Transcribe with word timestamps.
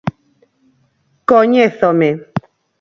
Coñézome. 1.29 2.09